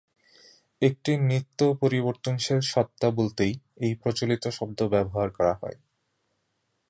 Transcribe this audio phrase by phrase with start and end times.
[0.81, 3.53] একটি নিত্য পরিবর্তনশীল সত্তা বলতেই
[3.77, 5.77] এই প্রচলিত শব্দ ব্যবহার করা হয়।